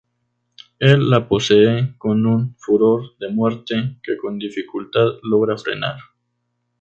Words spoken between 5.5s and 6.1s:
frenar.